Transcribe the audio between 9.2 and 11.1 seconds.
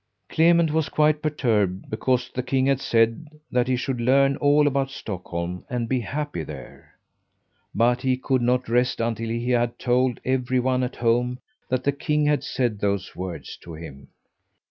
he had told every one at